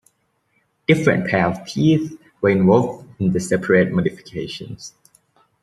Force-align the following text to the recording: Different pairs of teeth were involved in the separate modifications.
Different 0.87 1.27
pairs 1.27 1.59
of 1.59 1.67
teeth 1.67 2.19
were 2.41 2.49
involved 2.49 3.07
in 3.19 3.33
the 3.33 3.39
separate 3.39 3.91
modifications. 3.91 4.95